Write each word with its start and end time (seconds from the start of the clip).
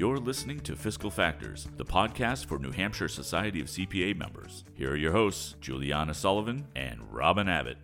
You're 0.00 0.16
listening 0.16 0.60
to 0.60 0.76
Fiscal 0.76 1.10
Factors, 1.10 1.68
the 1.76 1.84
podcast 1.84 2.46
for 2.46 2.58
New 2.58 2.70
Hampshire 2.70 3.06
Society 3.06 3.60
of 3.60 3.66
CPA 3.66 4.16
members. 4.16 4.64
Here 4.72 4.92
are 4.92 4.96
your 4.96 5.12
hosts, 5.12 5.56
Juliana 5.60 6.14
Sullivan 6.14 6.66
and 6.74 7.02
Robin 7.12 7.50
Abbott. 7.50 7.76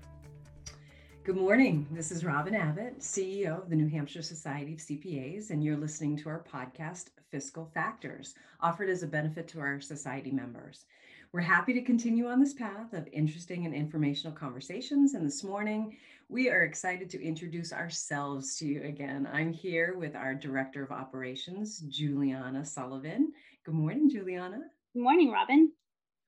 Good 1.25 1.37
morning. 1.37 1.87
This 1.91 2.11
is 2.11 2.25
Robin 2.25 2.55
Abbott, 2.55 3.01
CEO 3.01 3.63
of 3.63 3.69
the 3.69 3.77
New 3.77 3.89
Hampshire 3.89 4.23
Society 4.23 4.73
of 4.73 4.79
CPAs, 4.79 5.51
and 5.51 5.63
you're 5.63 5.77
listening 5.77 6.17
to 6.17 6.31
our 6.31 6.43
podcast, 6.51 7.09
Fiscal 7.31 7.71
Factors, 7.75 8.35
offered 8.61 8.89
as 8.89 9.03
a 9.03 9.07
benefit 9.07 9.49
to 9.49 9.61
our 9.61 9.81
society 9.81 10.31
members. 10.31 10.87
We're 11.33 11.41
happy 11.41 11.75
to 11.75 11.83
continue 11.83 12.29
on 12.29 12.41
this 12.41 12.55
path 12.55 12.93
of 12.93 13.09
interesting 13.13 13.67
and 13.67 13.75
informational 13.75 14.33
conversations. 14.33 15.15
And 15.15 15.27
this 15.27 15.45
morning, 15.45 15.97
we 16.29 16.49
are 16.49 16.63
excited 16.63 17.11
to 17.11 17.23
introduce 17.23 17.73
ourselves 17.73 18.57
to 18.57 18.67
you 18.67 18.83
again. 18.85 19.29
I'm 19.33 19.53
here 19.53 19.97
with 19.99 20.17
our 20.17 20.35
Director 20.35 20.83
of 20.83 20.93
Operations, 20.93 21.81
Juliana 21.89 22.65
Sullivan. 22.65 23.33
Good 23.65 23.75
morning, 23.75 24.09
Juliana. 24.09 24.61
Good 24.95 25.03
morning, 25.03 25.31
Robin. 25.31 25.73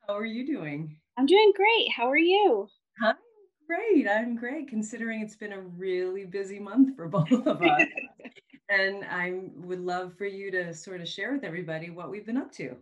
How 0.06 0.16
are 0.16 0.26
you 0.26 0.46
doing? 0.46 0.96
I'm 1.16 1.26
doing 1.26 1.52
great. 1.54 1.90
How 1.96 2.09
are 2.10 2.16
you? 2.18 2.68
I'm 3.02 3.16
great. 3.66 4.09
I'm 4.09 4.37
great, 4.37 4.68
considering 4.68 5.20
it's 5.20 5.37
been 5.37 5.52
a 5.52 5.60
really 5.60 6.24
busy 6.24 6.59
month 6.59 6.96
for 6.96 7.09
both 7.09 7.30
of 7.32 7.62
us. 7.62 7.82
and 8.68 9.04
I 9.04 9.40
would 9.56 9.80
love 9.80 10.14
for 10.16 10.27
you 10.27 10.50
to 10.50 10.74
sort 10.74 11.00
of 11.00 11.09
share 11.09 11.32
with 11.32 11.45
everybody 11.45 11.90
what 11.90 12.10
we've 12.10 12.26
been 12.26 12.36
up 12.36 12.52
to. 12.52 12.76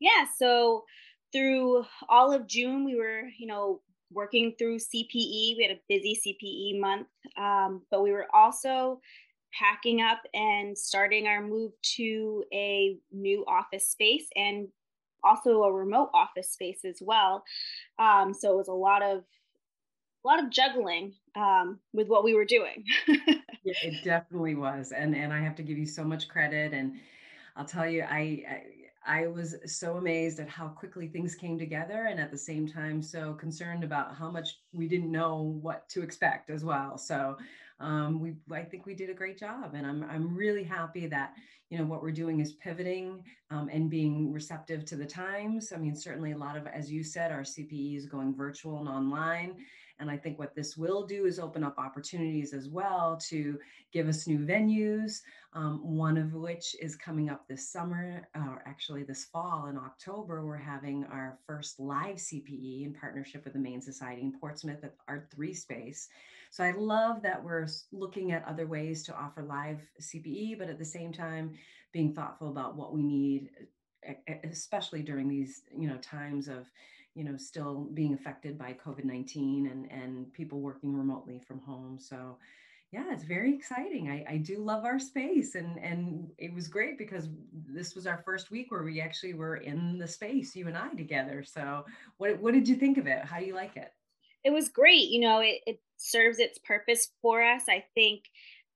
Yeah. 0.00 0.26
So 0.38 0.84
through 1.32 1.84
all 2.08 2.32
of 2.32 2.46
June, 2.46 2.84
we 2.84 2.96
were, 2.96 3.22
you 3.38 3.46
know, 3.46 3.80
working 4.12 4.54
through 4.58 4.78
CPE. 4.78 5.56
We 5.56 5.66
had 5.68 5.76
a 5.76 5.80
busy 5.88 6.18
CPE 6.24 6.80
month, 6.80 7.08
um, 7.36 7.82
but 7.90 8.02
we 8.02 8.12
were 8.12 8.26
also 8.34 9.00
packing 9.52 10.00
up 10.00 10.20
and 10.34 10.76
starting 10.76 11.26
our 11.26 11.42
move 11.42 11.72
to 11.96 12.44
a 12.52 12.98
new 13.12 13.44
office 13.46 13.88
space 13.88 14.26
and 14.36 14.68
also 15.24 15.62
a 15.62 15.72
remote 15.72 16.10
office 16.14 16.50
space 16.50 16.84
as 16.84 16.98
well. 17.00 17.42
Um, 17.98 18.32
so 18.34 18.52
it 18.52 18.56
was 18.56 18.68
a 18.68 18.72
lot 18.72 19.02
of 19.02 19.24
a 20.26 20.28
lot 20.28 20.42
of 20.42 20.50
juggling 20.50 21.12
um, 21.36 21.78
with 21.92 22.08
what 22.08 22.24
we 22.24 22.34
were 22.34 22.44
doing. 22.44 22.84
yeah, 23.08 23.74
it 23.82 24.02
definitely 24.02 24.56
was, 24.56 24.92
and 24.92 25.14
and 25.14 25.32
I 25.32 25.40
have 25.40 25.54
to 25.56 25.62
give 25.62 25.78
you 25.78 25.86
so 25.86 26.02
much 26.02 26.28
credit. 26.28 26.72
And 26.72 26.96
I'll 27.56 27.64
tell 27.64 27.88
you, 27.88 28.02
I, 28.02 28.44
I 28.48 28.62
I 29.06 29.26
was 29.28 29.54
so 29.66 29.98
amazed 29.98 30.40
at 30.40 30.48
how 30.48 30.68
quickly 30.68 31.06
things 31.06 31.36
came 31.36 31.58
together 31.58 32.06
and 32.10 32.18
at 32.18 32.32
the 32.32 32.38
same 32.38 32.66
time 32.66 33.00
so 33.00 33.34
concerned 33.34 33.84
about 33.84 34.16
how 34.16 34.30
much 34.30 34.58
we 34.72 34.88
didn't 34.88 35.12
know 35.12 35.58
what 35.62 35.88
to 35.90 36.02
expect 36.02 36.50
as 36.50 36.64
well. 36.64 36.98
So 36.98 37.36
um, 37.78 38.20
we 38.20 38.34
I 38.52 38.62
think 38.62 38.84
we 38.84 38.94
did 38.94 39.10
a 39.10 39.14
great 39.14 39.38
job 39.38 39.74
and 39.74 39.86
I'm 39.86 40.02
I'm 40.04 40.34
really 40.34 40.64
happy 40.64 41.06
that 41.06 41.34
you 41.70 41.78
know 41.78 41.84
what 41.84 42.02
we're 42.02 42.10
doing 42.10 42.40
is 42.40 42.54
pivoting 42.54 43.22
um, 43.50 43.68
and 43.72 43.88
being 43.88 44.32
receptive 44.32 44.84
to 44.86 44.96
the 44.96 45.06
times. 45.06 45.72
I 45.72 45.76
mean 45.76 45.94
certainly 45.94 46.32
a 46.32 46.38
lot 46.38 46.56
of 46.56 46.66
as 46.66 46.90
you 46.90 47.04
said 47.04 47.30
our 47.30 47.42
CPE 47.42 47.96
is 47.96 48.06
going 48.06 48.34
virtual 48.34 48.80
and 48.80 48.88
online 48.88 49.54
and 49.98 50.10
I 50.10 50.16
think 50.16 50.38
what 50.38 50.54
this 50.54 50.76
will 50.76 51.06
do 51.06 51.24
is 51.24 51.38
open 51.38 51.64
up 51.64 51.78
opportunities 51.78 52.52
as 52.52 52.68
well 52.68 53.18
to 53.28 53.58
give 53.92 54.08
us 54.08 54.26
new 54.26 54.38
venues, 54.38 55.20
um, 55.54 55.80
one 55.96 56.18
of 56.18 56.34
which 56.34 56.76
is 56.80 56.96
coming 56.96 57.30
up 57.30 57.46
this 57.48 57.70
summer, 57.70 58.28
or 58.34 58.62
actually 58.66 59.04
this 59.04 59.24
fall 59.24 59.66
in 59.68 59.76
October. 59.76 60.44
We're 60.44 60.56
having 60.56 61.04
our 61.04 61.38
first 61.46 61.80
live 61.80 62.16
CPE 62.16 62.84
in 62.84 62.94
partnership 62.98 63.44
with 63.44 63.54
the 63.54 63.58
Maine 63.58 63.80
Society 63.80 64.22
in 64.22 64.32
Portsmouth 64.38 64.84
at 64.84 64.94
Art 65.08 65.28
3 65.34 65.54
Space. 65.54 66.08
So 66.50 66.62
I 66.62 66.72
love 66.72 67.22
that 67.22 67.42
we're 67.42 67.66
looking 67.92 68.32
at 68.32 68.44
other 68.44 68.66
ways 68.66 69.02
to 69.04 69.16
offer 69.16 69.42
live 69.42 69.80
CPE, 70.00 70.58
but 70.58 70.68
at 70.68 70.78
the 70.78 70.84
same 70.84 71.12
time, 71.12 71.54
being 71.92 72.12
thoughtful 72.12 72.50
about 72.50 72.76
what 72.76 72.92
we 72.92 73.02
need 73.02 73.50
especially 74.44 75.02
during 75.02 75.28
these 75.28 75.62
you 75.76 75.88
know 75.88 75.96
times 75.98 76.48
of 76.48 76.70
you 77.16 77.24
know 77.24 77.36
still 77.36 77.88
being 77.94 78.12
affected 78.12 78.58
by 78.58 78.76
covid-19 78.84 79.70
and 79.70 79.90
and 79.90 80.32
people 80.34 80.60
working 80.60 80.94
remotely 80.96 81.40
from 81.40 81.58
home. 81.60 81.98
So 81.98 82.36
yeah 82.92 83.04
it's 83.10 83.24
very 83.24 83.54
exciting. 83.54 84.10
I, 84.10 84.24
I 84.34 84.36
do 84.36 84.58
love 84.58 84.84
our 84.84 84.98
space 84.98 85.54
and 85.54 85.78
and 85.78 86.30
it 86.38 86.52
was 86.52 86.68
great 86.68 86.98
because 86.98 87.28
this 87.52 87.94
was 87.94 88.06
our 88.06 88.22
first 88.24 88.50
week 88.50 88.70
where 88.70 88.84
we 88.84 89.00
actually 89.00 89.34
were 89.34 89.56
in 89.56 89.98
the 89.98 90.06
space 90.06 90.54
you 90.54 90.68
and 90.68 90.76
i 90.76 90.90
together. 90.90 91.42
So 91.42 91.84
what, 92.18 92.38
what 92.38 92.54
did 92.54 92.68
you 92.68 92.76
think 92.76 92.98
of 92.98 93.06
it? 93.06 93.24
How 93.24 93.40
do 93.40 93.46
you 93.46 93.54
like 93.54 93.76
it? 93.76 93.90
It 94.44 94.50
was 94.50 94.68
great. 94.68 95.08
You 95.08 95.20
know 95.20 95.40
it, 95.40 95.62
it 95.66 95.80
serves 95.96 96.38
its 96.38 96.58
purpose 96.58 97.08
for 97.22 97.42
us. 97.42 97.62
I 97.68 97.84
think 97.94 98.24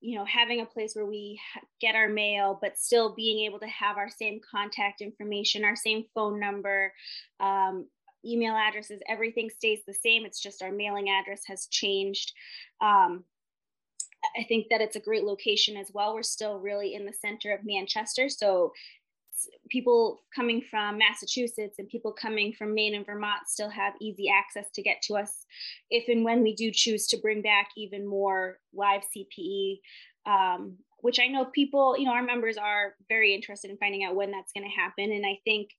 you 0.01 0.17
know 0.17 0.25
having 0.25 0.61
a 0.61 0.65
place 0.65 0.95
where 0.95 1.05
we 1.05 1.39
get 1.79 1.95
our 1.95 2.09
mail 2.09 2.57
but 2.59 2.77
still 2.77 3.13
being 3.13 3.45
able 3.45 3.59
to 3.59 3.67
have 3.67 3.97
our 3.97 4.09
same 4.09 4.39
contact 4.51 4.99
information 4.99 5.63
our 5.63 5.75
same 5.75 6.03
phone 6.15 6.39
number 6.39 6.91
um, 7.39 7.85
email 8.25 8.55
addresses, 8.55 9.01
everything 9.07 9.49
stays 9.49 9.79
the 9.85 9.93
same. 9.93 10.25
It's 10.25 10.41
just 10.41 10.61
our 10.61 10.71
mailing 10.71 11.09
address 11.09 11.43
has 11.47 11.67
changed. 11.67 12.33
Um, 12.81 13.23
I 14.37 14.43
think 14.43 14.67
that 14.69 14.81
it's 14.81 14.95
a 14.95 15.01
great 15.01 15.23
location 15.23 15.77
as 15.77 15.91
well. 15.93 16.13
We're 16.13 16.23
still 16.23 16.59
really 16.59 16.93
in 16.93 17.05
the 17.05 17.13
center 17.13 17.53
of 17.53 17.61
Manchester. 17.63 18.29
So 18.29 18.71
people 19.69 20.21
coming 20.35 20.61
from 20.61 20.97
Massachusetts 20.97 21.79
and 21.79 21.87
people 21.87 22.11
coming 22.11 22.53
from 22.53 22.75
Maine 22.75 22.93
and 22.93 23.05
Vermont 23.05 23.47
still 23.47 23.69
have 23.69 23.93
easy 23.99 24.29
access 24.29 24.69
to 24.71 24.83
get 24.83 25.01
to 25.03 25.15
us 25.15 25.45
if 25.89 26.07
and 26.07 26.23
when 26.23 26.43
we 26.43 26.53
do 26.53 26.69
choose 26.71 27.07
to 27.07 27.17
bring 27.17 27.41
back 27.41 27.69
even 27.75 28.07
more 28.07 28.59
live 28.73 29.01
CPE. 29.15 29.79
Um, 30.25 30.77
which 30.99 31.19
I 31.19 31.27
know 31.27 31.45
people, 31.45 31.97
you 31.97 32.05
know, 32.05 32.13
our 32.13 32.21
members 32.21 32.57
are 32.57 32.93
very 33.09 33.33
interested 33.33 33.71
in 33.71 33.77
finding 33.77 34.03
out 34.03 34.15
when 34.15 34.29
that's 34.29 34.51
going 34.53 34.69
to 34.69 34.81
happen. 34.81 35.11
And 35.11 35.25
I 35.25 35.39
think 35.43 35.71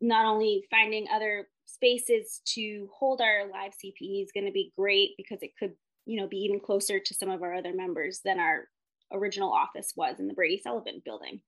not 0.00 0.24
only 0.24 0.64
finding 0.70 1.06
other 1.12 1.48
spaces 1.66 2.40
to 2.54 2.88
hold 2.96 3.20
our 3.20 3.48
live 3.50 3.72
CPE 3.72 4.24
is 4.24 4.32
going 4.32 4.46
to 4.46 4.52
be 4.52 4.72
great 4.76 5.10
because 5.16 5.42
it 5.42 5.50
could, 5.58 5.72
you 6.06 6.18
know, 6.20 6.26
be 6.26 6.38
even 6.38 6.60
closer 6.60 6.98
to 6.98 7.14
some 7.14 7.28
of 7.28 7.42
our 7.42 7.54
other 7.54 7.74
members 7.74 8.20
than 8.24 8.40
our 8.40 8.68
original 9.12 9.52
office 9.52 9.92
was 9.96 10.18
in 10.18 10.28
the 10.28 10.34
Brady 10.34 10.60
Sullivan 10.62 11.02
building. 11.04 11.40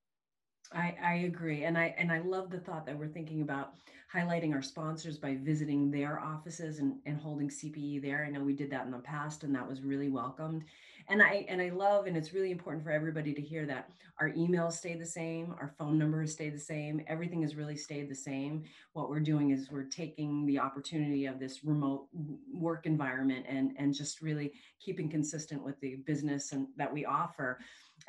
I, 0.71 0.95
I 1.03 1.13
agree. 1.25 1.63
And 1.63 1.77
I 1.77 1.95
and 1.97 2.11
I 2.11 2.19
love 2.19 2.51
the 2.51 2.59
thought 2.59 2.85
that 2.85 2.97
we're 2.97 3.07
thinking 3.07 3.41
about 3.41 3.73
highlighting 4.13 4.53
our 4.53 4.61
sponsors 4.61 5.17
by 5.17 5.35
visiting 5.41 5.91
their 5.91 6.19
offices 6.19 6.79
and, 6.79 6.95
and 7.05 7.19
holding 7.19 7.49
CPE 7.49 8.01
there. 8.01 8.23
I 8.25 8.29
know 8.29 8.43
we 8.43 8.53
did 8.55 8.71
that 8.71 8.85
in 8.85 8.91
the 8.91 8.99
past 8.99 9.43
and 9.43 9.53
that 9.55 9.67
was 9.67 9.81
really 9.81 10.09
welcomed. 10.09 10.63
And 11.07 11.23
I 11.23 11.45
and 11.49 11.59
I 11.59 11.69
love 11.69 12.05
and 12.05 12.15
it's 12.15 12.33
really 12.33 12.51
important 12.51 12.83
for 12.83 12.91
everybody 12.91 13.33
to 13.33 13.41
hear 13.41 13.65
that 13.65 13.89
our 14.19 14.29
emails 14.31 14.73
stay 14.73 14.95
the 14.95 15.05
same, 15.05 15.55
our 15.59 15.73
phone 15.79 15.97
numbers 15.97 16.33
stay 16.33 16.51
the 16.51 16.59
same, 16.59 17.01
everything 17.07 17.41
has 17.41 17.55
really 17.55 17.75
stayed 17.75 18.09
the 18.09 18.15
same. 18.15 18.63
What 18.93 19.09
we're 19.09 19.21
doing 19.21 19.49
is 19.49 19.71
we're 19.71 19.83
taking 19.83 20.45
the 20.45 20.59
opportunity 20.59 21.25
of 21.25 21.39
this 21.39 21.63
remote 21.63 22.07
work 22.53 22.85
environment 22.85 23.47
and 23.49 23.73
and 23.79 23.91
just 23.91 24.21
really 24.21 24.53
keeping 24.79 25.09
consistent 25.09 25.63
with 25.63 25.79
the 25.79 25.95
business 26.05 26.51
and 26.51 26.67
that 26.77 26.93
we 26.93 27.05
offer 27.05 27.59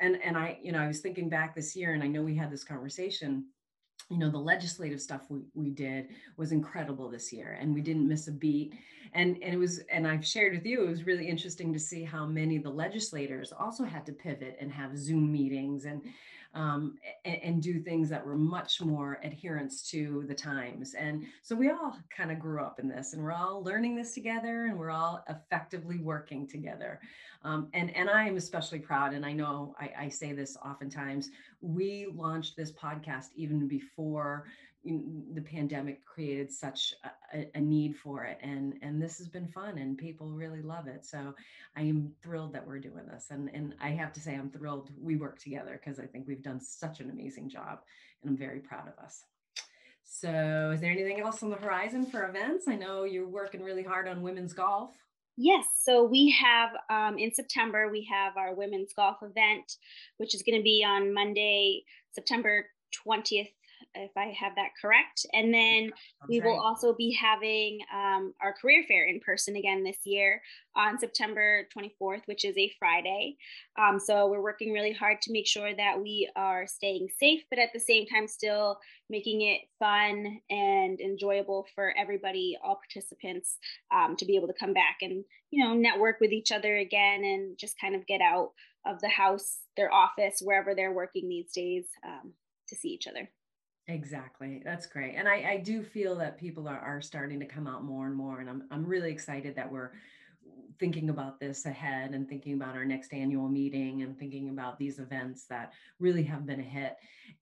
and 0.01 0.21
and 0.23 0.37
i 0.37 0.57
you 0.61 0.71
know 0.71 0.79
i 0.79 0.87
was 0.87 0.99
thinking 0.99 1.29
back 1.29 1.55
this 1.55 1.75
year 1.75 1.93
and 1.93 2.03
i 2.03 2.07
know 2.07 2.21
we 2.21 2.35
had 2.35 2.51
this 2.51 2.63
conversation 2.63 3.45
you 4.09 4.17
know 4.17 4.29
the 4.29 4.37
legislative 4.37 5.01
stuff 5.01 5.21
we, 5.29 5.39
we 5.53 5.69
did 5.69 6.09
was 6.35 6.51
incredible 6.51 7.09
this 7.09 7.31
year 7.31 7.57
and 7.59 7.73
we 7.73 7.81
didn't 7.81 8.07
miss 8.07 8.27
a 8.27 8.31
beat. 8.31 8.73
And 9.13 9.37
and 9.41 9.53
it 9.53 9.57
was 9.57 9.79
and 9.91 10.07
i've 10.07 10.25
shared 10.25 10.53
with 10.53 10.65
you 10.65 10.83
it 10.83 10.89
was 10.89 11.05
really 11.05 11.27
interesting 11.27 11.73
to 11.73 11.79
see 11.79 12.03
how 12.03 12.25
many 12.25 12.57
of 12.57 12.63
the 12.63 12.69
legislators 12.69 13.53
also 13.57 13.83
had 13.83 14.05
to 14.05 14.13
pivot 14.13 14.57
and 14.59 14.71
have 14.71 14.97
zoom 14.97 15.31
meetings 15.31 15.85
and 15.85 16.01
um, 16.53 16.97
and, 17.23 17.37
and, 17.43 17.63
do 17.63 17.79
things 17.79 18.09
that 18.09 18.25
were 18.25 18.35
much 18.35 18.81
more 18.81 19.19
adherence 19.23 19.89
to 19.89 20.25
the 20.27 20.33
times. 20.33 20.93
And 20.95 21.23
so 21.43 21.55
we 21.55 21.69
all 21.69 21.95
kind 22.15 22.31
of 22.31 22.39
grew 22.39 22.61
up 22.61 22.79
in 22.79 22.89
this 22.89 23.13
and 23.13 23.23
we're 23.23 23.31
all 23.31 23.63
learning 23.63 23.95
this 23.95 24.13
together 24.13 24.65
and 24.65 24.77
we're 24.77 24.89
all 24.89 25.23
effectively 25.29 25.99
working 25.99 26.45
together. 26.45 26.99
Um, 27.43 27.69
and, 27.73 27.95
and 27.95 28.09
I 28.09 28.27
am 28.27 28.37
especially 28.37 28.79
proud, 28.79 29.13
and 29.13 29.25
I 29.25 29.33
know 29.33 29.75
I, 29.79 29.91
I 29.97 30.09
say 30.09 30.31
this 30.33 30.57
oftentimes, 30.63 31.31
we 31.61 32.07
launched 32.15 32.55
this 32.55 32.71
podcast 32.71 33.27
even 33.35 33.67
before 33.67 34.45
the 34.83 35.41
pandemic 35.41 36.03
created 36.05 36.51
such 36.51 36.95
a, 37.33 37.45
a, 37.53 37.61
need 37.61 37.95
for 37.95 38.23
it 38.23 38.39
and 38.41 38.73
and 38.81 38.99
this 38.99 39.19
has 39.19 39.27
been 39.27 39.47
fun 39.47 39.77
and 39.77 39.95
people 39.95 40.31
really 40.31 40.63
love 40.63 40.87
it. 40.87 41.05
So 41.05 41.35
i 41.75 41.81
am 41.81 42.11
thrilled 42.23 42.53
that 42.53 42.65
we're 42.65 42.79
doing 42.79 43.05
this 43.07 43.27
and 43.29 43.49
and 43.53 43.75
i 43.79 43.89
have 43.89 44.11
to 44.13 44.19
say 44.19 44.33
i'm 44.33 44.49
thrilled 44.49 44.89
we 44.99 45.15
work 45.15 45.37
together 45.37 45.79
because 45.79 45.99
i 45.99 46.05
think 46.05 46.27
we've 46.27 46.41
done 46.41 46.59
such 46.59 46.99
an 46.99 47.11
amazing 47.11 47.47
job 47.47 47.79
and 48.21 48.31
i'm 48.31 48.37
very 48.37 48.59
proud 48.59 48.87
of 48.87 49.03
us. 49.03 49.23
So 50.03 50.71
is 50.73 50.81
there 50.81 50.91
anything 50.91 51.21
else 51.21 51.41
on 51.41 51.49
the 51.49 51.55
horizon 51.55 52.05
for 52.05 52.27
events? 52.27 52.67
I 52.67 52.75
know 52.75 53.03
you're 53.03 53.27
working 53.27 53.63
really 53.63 53.83
hard 53.83 54.07
on 54.07 54.21
women's 54.21 54.53
golf 54.53 54.97
Yes, 55.43 55.65
so 55.81 56.03
we 56.03 56.29
have 56.39 56.69
um, 56.91 57.17
in 57.17 57.33
September, 57.33 57.89
we 57.89 58.07
have 58.11 58.37
our 58.37 58.53
women's 58.53 58.93
golf 58.93 59.17
event, 59.23 59.77
which 60.17 60.35
is 60.35 60.43
going 60.43 60.59
to 60.59 60.63
be 60.63 60.85
on 60.87 61.15
Monday, 61.15 61.83
September 62.11 62.67
20th 63.07 63.49
if 63.95 64.11
I 64.17 64.33
have 64.39 64.55
that 64.55 64.71
correct. 64.81 65.25
And 65.33 65.53
then 65.53 65.91
we 66.29 66.39
will 66.39 66.59
also 66.59 66.93
be 66.93 67.11
having 67.13 67.79
um, 67.93 68.33
our 68.41 68.53
career 68.53 68.83
fair 68.87 69.05
in 69.05 69.19
person 69.19 69.55
again 69.55 69.83
this 69.83 69.97
year 70.05 70.41
on 70.75 70.97
September 70.97 71.67
24th, 71.75 72.21
which 72.25 72.45
is 72.45 72.57
a 72.57 72.71
Friday. 72.79 73.37
Um, 73.77 73.99
so 73.99 74.27
we're 74.27 74.41
working 74.41 74.71
really 74.71 74.93
hard 74.93 75.21
to 75.23 75.33
make 75.33 75.47
sure 75.47 75.75
that 75.75 76.01
we 76.01 76.29
are 76.35 76.65
staying 76.67 77.09
safe, 77.19 77.41
but 77.49 77.59
at 77.59 77.69
the 77.73 77.79
same 77.79 78.05
time, 78.07 78.27
still 78.27 78.79
making 79.09 79.41
it 79.41 79.61
fun 79.79 80.39
and 80.49 80.99
enjoyable 80.99 81.65
for 81.75 81.93
everybody, 81.97 82.57
all 82.63 82.79
participants, 82.79 83.57
um, 83.93 84.15
to 84.15 84.25
be 84.25 84.35
able 84.35 84.47
to 84.47 84.53
come 84.59 84.73
back 84.73 84.97
and, 85.01 85.23
you 85.51 85.63
know, 85.63 85.73
network 85.73 86.19
with 86.21 86.31
each 86.31 86.51
other 86.51 86.77
again 86.77 87.23
and 87.23 87.57
just 87.57 87.79
kind 87.79 87.95
of 87.95 88.07
get 88.07 88.21
out 88.21 88.51
of 88.85 88.99
the 89.01 89.09
house, 89.09 89.59
their 89.75 89.93
office, 89.93 90.41
wherever 90.41 90.73
they're 90.73 90.93
working 90.93 91.27
these 91.27 91.51
days 91.51 91.85
um, 92.05 92.33
to 92.67 92.75
see 92.75 92.89
each 92.89 93.07
other. 93.07 93.29
Exactly. 93.87 94.61
That's 94.63 94.85
great. 94.85 95.15
And 95.15 95.27
I, 95.27 95.51
I 95.51 95.57
do 95.57 95.83
feel 95.83 96.15
that 96.17 96.37
people 96.37 96.67
are, 96.67 96.79
are 96.79 97.01
starting 97.01 97.39
to 97.39 97.45
come 97.45 97.67
out 97.67 97.83
more 97.83 98.07
and 98.07 98.15
more. 98.15 98.39
And 98.39 98.49
I'm, 98.49 98.63
I'm 98.71 98.85
really 98.85 99.11
excited 99.11 99.55
that 99.55 99.71
we're 99.71 99.91
thinking 100.79 101.09
about 101.09 101.39
this 101.39 101.65
ahead 101.65 102.11
and 102.13 102.27
thinking 102.27 102.53
about 102.53 102.75
our 102.75 102.85
next 102.85 103.13
annual 103.13 103.47
meeting 103.49 104.01
and 104.01 104.17
thinking 104.17 104.49
about 104.49 104.79
these 104.79 104.97
events 104.99 105.45
that 105.45 105.73
really 105.99 106.23
have 106.23 106.45
been 106.45 106.59
a 106.59 106.63
hit. 106.63 106.95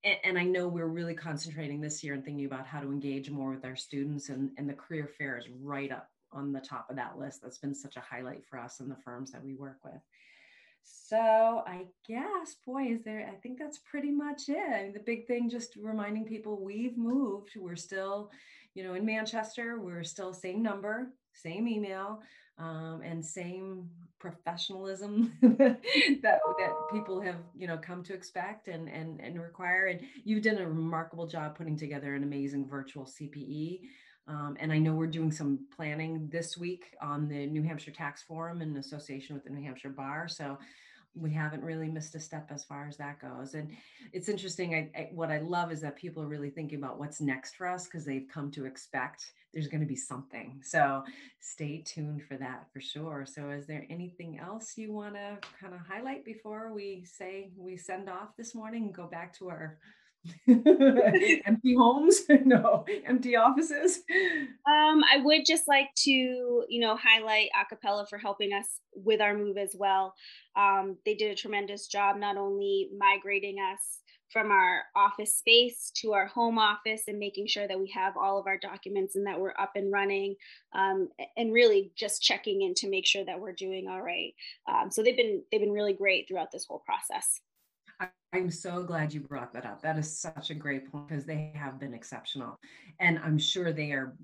And, 0.04 0.18
and 0.24 0.40
I 0.40 0.44
know 0.44 0.68
we're 0.68 0.88
really 0.88 1.14
concentrating 1.14 1.82
this 1.82 2.04
year 2.04 2.14
and 2.16 2.24
thinking 2.26 2.46
about 2.46 2.66
how 2.66 2.80
to 2.82 2.92
engage 2.92 3.30
more 3.30 3.52
with 3.52 3.66
our 3.66 3.76
students 3.76 4.30
and, 4.30 4.52
and 4.58 4.68
the 4.68 4.74
career 4.74 5.10
fair 5.18 5.38
is 5.38 5.46
right 5.62 5.92
up 5.92 6.10
on 6.32 6.52
the 6.52 6.60
top 6.60 6.90
of 6.90 6.96
that 6.96 7.18
list. 7.18 7.42
That's 7.42 7.58
been 7.58 7.76
such 7.76 7.96
a 7.96 8.02
highlight 8.02 8.44
for 8.50 8.60
us 8.60 8.80
and 8.80 8.90
the 8.90 8.98
firms 9.04 9.32
that 9.32 9.44
we 9.44 9.56
work 9.56 9.78
with. 9.84 10.02
So 10.84 11.64
I 11.66 11.86
guess, 12.08 12.56
boy, 12.66 12.84
is 12.92 13.04
there, 13.04 13.28
I 13.32 13.36
think 13.38 13.58
that's 13.58 13.80
pretty 13.80 14.12
much 14.12 14.44
it. 14.48 14.58
I 14.58 14.84
mean, 14.84 14.94
the 14.94 15.00
big 15.00 15.28
thing, 15.28 15.50
just 15.50 15.76
reminding 15.76 16.26
people 16.26 16.64
we've 16.64 16.98
moved. 16.98 17.50
We're 17.56 17.76
still, 17.76 18.32
you 18.76 18.84
know, 18.84 18.94
in 18.94 19.06
Manchester, 19.06 19.80
we're 19.80 20.04
still 20.04 20.34
same 20.34 20.62
number, 20.62 21.14
same 21.34 21.68
email, 21.68 22.22
um, 22.60 23.02
and 23.04 23.26
same 23.26 23.90
professionalism 24.20 25.32
that 25.42 25.80
that 26.22 26.72
people 26.92 27.22
have, 27.22 27.38
you 27.56 27.68
know, 27.68 27.78
come 27.78 28.04
to 28.04 28.14
expect 28.14 28.68
and 28.68 28.90
and 28.90 29.20
and 29.20 29.42
require. 29.42 29.88
And 29.88 30.02
you've 30.24 30.44
done 30.44 30.58
a 30.58 30.68
remarkable 30.68 31.26
job 31.26 31.58
putting 31.58 31.78
together 31.78 32.14
an 32.14 32.24
amazing 32.24 32.68
virtual 32.68 33.06
CPE. 33.06 33.80
Um, 34.30 34.56
and 34.60 34.72
I 34.72 34.78
know 34.78 34.94
we're 34.94 35.08
doing 35.08 35.32
some 35.32 35.60
planning 35.76 36.30
this 36.32 36.56
week 36.56 36.96
on 37.02 37.28
the 37.28 37.48
New 37.48 37.64
Hampshire 37.64 37.92
Tax 37.92 38.22
Forum 38.22 38.62
in 38.62 38.78
association 38.78 39.34
with 39.34 39.44
the 39.44 39.50
New 39.50 39.64
Hampshire 39.64 39.90
Bar. 39.90 40.28
So 40.28 40.60
we 41.16 41.32
haven't 41.32 41.64
really 41.64 41.88
missed 41.88 42.14
a 42.14 42.20
step 42.20 42.52
as 42.54 42.64
far 42.64 42.88
as 42.88 42.96
that 42.98 43.20
goes. 43.20 43.56
And 43.56 43.72
it's 44.14 44.30
interesting. 44.30 44.76
I, 44.76 44.92
I, 44.96 45.10
what 45.14 45.32
I 45.32 45.40
love 45.40 45.72
is 45.72 45.82
that 45.82 45.96
people 45.96 46.22
are 46.22 46.28
really 46.28 46.52
thinking 46.52 46.78
about 46.78 47.00
what's 47.00 47.20
next 47.20 47.56
for 47.56 47.66
us 47.66 47.86
because 47.86 48.06
they've 48.06 48.28
come 48.32 48.52
to 48.52 48.66
expect 48.66 49.34
there's 49.52 49.68
going 49.68 49.82
to 49.82 49.88
be 49.88 49.96
something. 49.96 50.62
So 50.64 51.04
stay 51.40 51.82
tuned 51.84 52.22
for 52.22 52.38
that 52.38 52.68
for 52.72 52.80
sure. 52.80 53.26
So 53.28 53.50
is 53.50 53.66
there 53.66 53.88
anything 53.90 54.38
else 54.38 54.78
you 54.78 54.94
want 54.94 55.16
to 55.16 55.40
kind 55.60 55.74
of 55.74 55.80
highlight 55.80 56.24
before 56.24 56.72
we 56.72 57.04
say 57.04 57.50
we 57.58 57.76
send 57.76 58.10
off 58.10 58.38
this 58.38 58.54
morning 58.54 58.84
and 58.84 58.94
go 58.94 59.08
back 59.08 59.36
to 59.40 59.50
our 59.50 59.80
empty 60.48 61.76
homes? 61.76 62.22
No 62.46 62.86
empty 63.06 63.36
offices? 63.36 64.00
Um 64.68 65.04
i 65.12 65.18
would 65.24 65.46
just 65.46 65.68
like 65.68 65.90
to 66.04 66.12
you 66.12 66.80
know 66.80 66.98
highlight 66.98 67.50
acapella 67.56 68.08
for 68.08 68.18
helping 68.18 68.54
us 68.54 68.68
with 68.94 69.22
our 69.22 69.38
move 69.38 69.58
as 69.58 69.76
well. 69.78 70.14
Um 70.56 70.98
they 71.06 71.16
did 71.16 71.32
a 71.32 71.36
tremendous 71.36 71.88
job 71.88 72.18
not 72.18 72.38
only 72.38 72.90
migrating 72.98 73.58
us 73.60 74.00
from 74.32 74.52
our 74.52 74.84
office 74.96 75.36
space 75.36 75.92
to 75.96 76.14
our 76.14 76.28
home 76.28 76.60
office 76.60 77.04
and 77.08 77.18
making 77.18 77.48
sure 77.48 77.68
that 77.68 77.80
we 77.80 77.92
have 77.96 78.14
all 78.16 78.40
of 78.40 78.46
our 78.46 78.58
documents 78.58 79.16
and 79.16 79.26
that 79.26 79.40
we're 79.40 79.56
up 79.60 79.72
and 79.76 79.92
running 79.92 80.36
um, 80.74 81.10
and 81.36 81.52
really 81.52 81.92
just 81.98 82.22
checking 82.22 82.62
in 82.62 82.74
to 82.76 82.90
make 82.90 83.08
sure 83.08 83.26
that 83.26 83.40
we're 83.40 83.54
doing 83.54 83.88
all 83.90 84.02
right. 84.02 84.34
Um, 84.72 84.92
so 84.92 85.02
they've 85.02 85.18
been 85.18 85.44
they've 85.52 85.62
been 85.62 85.72
really 85.72 85.94
great 85.94 86.28
throughout 86.28 86.52
this 86.52 86.66
whole 86.68 86.84
process 86.86 87.42
I'm 88.34 88.52
so 88.52 88.84
glad 88.84 89.14
you 89.14 89.22
brought 89.22 89.52
that 89.54 89.66
up. 89.66 89.82
That 89.82 89.98
is 89.98 90.18
such 90.18 90.52
a 90.52 90.54
great 90.54 90.92
point 90.92 91.08
because 91.08 91.26
they 91.26 91.52
have 91.56 91.80
been 91.80 91.94
exceptional. 91.94 92.60
And 93.00 93.20
I'm 93.20 93.38
sure 93.38 93.72
they 93.74 93.92
are 93.92 94.16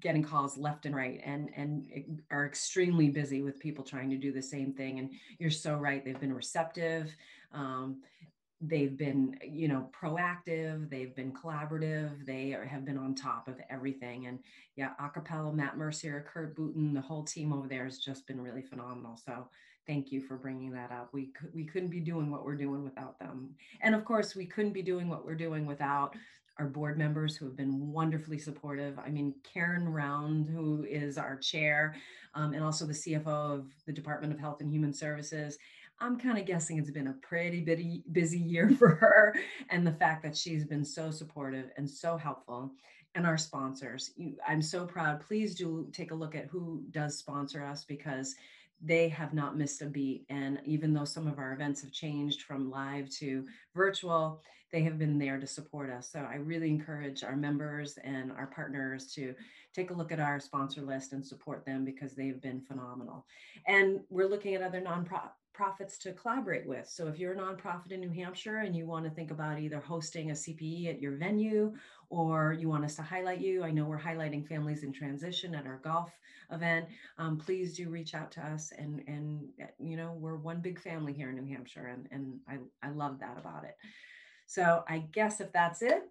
getting 0.00 0.22
calls 0.22 0.56
left 0.56 0.86
and 0.86 0.96
right 0.96 1.20
and 1.24 1.50
and 1.54 2.22
are 2.30 2.46
extremely 2.46 3.10
busy 3.10 3.42
with 3.42 3.60
people 3.60 3.84
trying 3.84 4.08
to 4.10 4.16
do 4.16 4.32
the 4.32 4.42
same 4.42 4.72
thing 4.72 4.98
and 4.98 5.10
you're 5.38 5.50
so 5.50 5.74
right 5.74 6.04
they've 6.04 6.20
been 6.20 6.32
receptive 6.32 7.14
um, 7.52 8.00
they've 8.60 8.98
been 8.98 9.38
you 9.42 9.68
know 9.68 9.88
proactive 9.98 10.90
they've 10.90 11.16
been 11.16 11.32
collaborative 11.32 12.26
they 12.26 12.52
are, 12.52 12.64
have 12.64 12.84
been 12.84 12.98
on 12.98 13.14
top 13.14 13.48
of 13.48 13.58
everything 13.70 14.26
and 14.26 14.38
yeah 14.76 14.90
acapella 15.00 15.52
matt 15.52 15.78
mercier 15.78 16.26
kurt 16.30 16.54
booten 16.54 16.92
the 16.92 17.00
whole 17.00 17.24
team 17.24 17.54
over 17.54 17.66
there 17.66 17.84
has 17.84 17.98
just 17.98 18.26
been 18.26 18.40
really 18.40 18.62
phenomenal 18.62 19.16
so 19.16 19.48
thank 19.86 20.12
you 20.12 20.20
for 20.20 20.36
bringing 20.36 20.70
that 20.70 20.92
up. 20.92 21.08
We 21.12 21.32
we 21.52 21.64
couldn't 21.64 21.88
be 21.88 21.98
doing 21.98 22.30
what 22.30 22.44
we're 22.44 22.54
doing 22.54 22.84
without 22.84 23.18
them. 23.18 23.50
And 23.80 23.94
of 23.94 24.04
course, 24.04 24.36
we 24.36 24.46
couldn't 24.46 24.72
be 24.72 24.82
doing 24.82 25.08
what 25.08 25.24
we're 25.24 25.34
doing 25.34 25.66
without 25.66 26.14
our 26.58 26.66
board 26.66 26.98
members 26.98 27.36
who 27.36 27.46
have 27.46 27.56
been 27.56 27.90
wonderfully 27.90 28.38
supportive. 28.38 28.98
I 28.98 29.08
mean, 29.08 29.34
Karen 29.42 29.88
Round, 29.88 30.46
who 30.46 30.84
is 30.84 31.16
our 31.16 31.36
chair, 31.36 31.96
um, 32.34 32.52
and 32.52 32.62
also 32.62 32.84
the 32.84 32.92
CFO 32.92 33.26
of 33.26 33.66
the 33.86 33.92
Department 33.92 34.32
of 34.32 34.38
Health 34.38 34.60
and 34.60 34.70
Human 34.70 34.92
Services. 34.92 35.58
I'm 36.00 36.18
kind 36.18 36.38
of 36.38 36.46
guessing 36.46 36.78
it's 36.78 36.90
been 36.90 37.08
a 37.08 37.12
pretty 37.14 37.60
busy, 37.60 38.02
busy 38.12 38.38
year 38.38 38.70
for 38.78 38.88
her. 38.88 39.34
And 39.68 39.86
the 39.86 39.92
fact 39.92 40.22
that 40.22 40.36
she's 40.36 40.64
been 40.64 40.84
so 40.84 41.10
supportive 41.10 41.70
and 41.76 41.88
so 41.88 42.16
helpful. 42.16 42.72
And 43.14 43.26
our 43.26 43.38
sponsors, 43.38 44.12
you, 44.16 44.36
I'm 44.46 44.62
so 44.62 44.86
proud. 44.86 45.20
Please 45.20 45.54
do 45.54 45.88
take 45.92 46.12
a 46.12 46.14
look 46.14 46.34
at 46.34 46.46
who 46.46 46.82
does 46.90 47.18
sponsor 47.18 47.62
us 47.64 47.84
because 47.84 48.36
they 48.80 49.08
have 49.08 49.34
not 49.34 49.58
missed 49.58 49.82
a 49.82 49.86
beat. 49.86 50.24
And 50.30 50.60
even 50.64 50.94
though 50.94 51.04
some 51.04 51.26
of 51.26 51.38
our 51.38 51.52
events 51.52 51.82
have 51.82 51.92
changed 51.92 52.42
from 52.42 52.70
live 52.70 53.10
to 53.16 53.46
virtual, 53.74 54.42
they 54.72 54.82
have 54.84 54.98
been 54.98 55.18
there 55.18 55.38
to 55.38 55.46
support 55.46 55.90
us. 55.90 56.10
So 56.10 56.20
I 56.20 56.36
really 56.36 56.68
encourage 56.68 57.24
our 57.24 57.34
members 57.34 57.98
and 58.04 58.30
our 58.32 58.46
partners 58.46 59.12
to 59.14 59.34
take 59.74 59.90
a 59.90 59.94
look 59.94 60.12
at 60.12 60.20
our 60.20 60.38
sponsor 60.38 60.80
list 60.80 61.12
and 61.12 61.26
support 61.26 61.66
them 61.66 61.84
because 61.84 62.14
they've 62.14 62.40
been 62.40 62.60
phenomenal. 62.60 63.26
And 63.66 64.00
we're 64.08 64.28
looking 64.28 64.54
at 64.54 64.62
other 64.62 64.80
nonprofit 64.80 65.32
nonprofits 65.60 65.98
to 65.98 66.12
collaborate 66.12 66.66
with. 66.66 66.88
So 66.88 67.08
if 67.08 67.18
you're 67.18 67.32
a 67.32 67.36
nonprofit 67.36 67.92
in 67.92 68.00
New 68.00 68.10
Hampshire 68.10 68.58
and 68.58 68.74
you 68.74 68.86
want 68.86 69.04
to 69.04 69.10
think 69.10 69.30
about 69.30 69.58
either 69.58 69.80
hosting 69.80 70.30
a 70.30 70.34
CPE 70.34 70.88
at 70.88 71.00
your 71.00 71.16
venue 71.16 71.74
or 72.08 72.56
you 72.58 72.68
want 72.68 72.84
us 72.84 72.96
to 72.96 73.02
highlight 73.02 73.40
you, 73.40 73.62
I 73.62 73.70
know 73.70 73.84
we're 73.84 73.98
highlighting 73.98 74.46
families 74.46 74.82
in 74.82 74.92
transition 74.92 75.54
at 75.54 75.66
our 75.66 75.80
golf 75.82 76.10
event. 76.50 76.86
Um, 77.18 77.38
please 77.38 77.76
do 77.76 77.88
reach 77.88 78.14
out 78.14 78.32
to 78.32 78.40
us 78.40 78.72
and 78.76 79.02
and 79.06 79.48
you 79.78 79.96
know 79.96 80.16
we're 80.18 80.36
one 80.36 80.60
big 80.60 80.80
family 80.80 81.12
here 81.12 81.30
in 81.30 81.36
New 81.36 81.52
Hampshire 81.52 81.86
and 81.86 82.08
and 82.10 82.40
I 82.48 82.86
I 82.86 82.90
love 82.90 83.20
that 83.20 83.38
about 83.38 83.64
it. 83.64 83.76
So 84.46 84.82
I 84.88 85.04
guess 85.12 85.40
if 85.40 85.52
that's 85.52 85.82
it, 85.82 86.10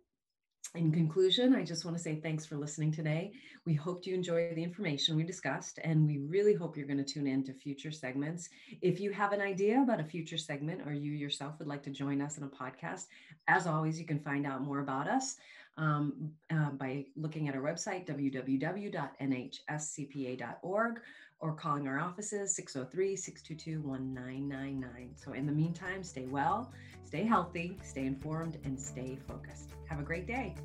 in 0.76 0.92
conclusion, 0.92 1.56
I 1.56 1.64
just 1.64 1.84
want 1.84 1.98
to 1.98 2.04
say 2.04 2.20
thanks 2.20 2.46
for 2.46 2.56
listening 2.56 2.92
today. 2.92 3.32
We 3.66 3.74
hope 3.74 4.06
you 4.06 4.14
enjoy 4.14 4.54
the 4.54 4.64
information 4.64 5.16
we 5.16 5.24
discussed, 5.24 5.80
and 5.84 6.06
we 6.06 6.20
really 6.20 6.54
hope 6.54 6.78
you're 6.78 6.86
going 6.86 7.04
to 7.04 7.14
tune 7.14 7.26
in 7.26 7.44
to 7.46 7.54
future 7.54 7.92
segments. 7.92 8.50
If 8.82 9.00
you 9.00 9.12
have 9.12 9.32
an 9.32 9.42
idea 9.42 9.82
about 9.82 10.00
a 10.00 10.04
future 10.04 10.38
segment 10.38 10.82
or 10.86 10.94
you 10.94 11.12
yourself 11.12 11.58
would 11.58 11.68
like 11.68 11.82
to 11.84 11.90
join 11.90 12.22
us 12.22 12.38
in 12.38 12.44
a 12.44 12.48
podcast, 12.48 13.06
as 13.48 13.66
always, 13.66 14.00
you 14.00 14.06
can 14.06 14.20
find 14.20 14.46
out 14.46 14.62
more 14.62 14.80
about 14.80 15.08
us 15.08 15.38
um, 15.78 16.32
uh, 16.52 16.72
by 16.72 17.06
looking 17.16 17.48
at 17.48 17.56
our 17.56 17.62
website, 17.62 18.06
www.nhscpa.org, 18.08 21.00
or 21.42 21.56
calling 21.56 21.88
our 21.88 22.00
offices 22.00 22.54
603 22.56 23.16
622 23.16 23.88
1999. 23.88 25.12
So, 25.16 25.34
in 25.34 25.46
the 25.46 25.54
meantime, 25.54 26.04
stay 26.04 26.26
well, 26.26 26.74
stay 27.06 27.24
healthy, 27.24 27.78
stay 27.84 28.06
informed, 28.06 28.58
and 28.66 28.78
stay 28.80 29.18
focused. 29.28 29.72
Have 29.88 30.00
a 30.00 30.04
great 30.04 30.28
day. 30.28 30.56